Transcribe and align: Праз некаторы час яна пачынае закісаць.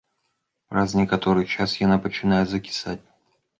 Праз 0.73 0.95
некаторы 1.01 1.45
час 1.57 1.77
яна 1.85 2.01
пачынае 2.09 2.43
закісаць. 2.57 2.99